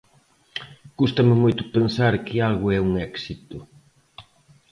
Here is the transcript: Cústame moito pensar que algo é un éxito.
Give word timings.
Cústame 0.99 1.35
moito 1.43 1.71
pensar 1.75 2.13
que 2.25 2.35
algo 2.49 2.67
é 2.77 2.79
un 2.87 2.91
éxito. 3.09 3.57